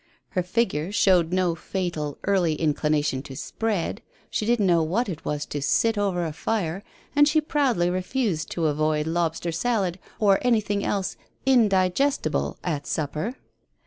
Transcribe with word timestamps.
Her 0.29 0.41
figure 0.41 0.91
showed 0.91 1.31
no 1.31 1.53
fatal 1.53 2.17
early 2.23 2.57
inclina 2.57 3.05
tion 3.05 3.21
to 3.21 3.35
"spread," 3.35 4.01
she 4.31 4.47
didn't 4.47 4.65
know 4.65 4.81
what 4.81 5.07
it 5.07 5.23
was 5.23 5.45
to 5.45 5.61
"sit 5.61 5.95
over 5.95 6.25
a 6.25 6.33
fire," 6.33 6.83
and 7.15 7.27
she 7.27 7.39
proudly 7.39 7.87
refused 7.87 8.49
to 8.53 8.65
avoid 8.65 9.05
lobster 9.05 9.51
salad 9.51 9.99
or 10.19 10.39
anything 10.41 10.83
else 10.83 11.17
indigestible 11.45 12.57
at 12.63 12.87
supper. 12.87 13.35